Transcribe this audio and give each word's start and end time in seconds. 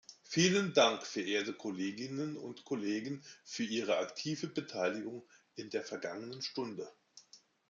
Vielen 0.23 0.73
Dank, 0.73 1.05
verehrte 1.05 1.53
Kolleginnen 1.53 2.35
und 2.35 2.65
Kollegen, 2.65 3.23
für 3.43 3.61
Ihre 3.61 3.99
aktive 3.99 4.47
Beteiligung 4.47 5.23
in 5.53 5.69
der 5.69 5.83
vergangenen 5.83 6.41
Stunde. 6.41 6.91